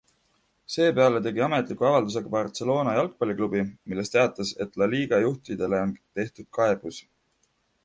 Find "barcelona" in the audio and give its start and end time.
2.37-2.95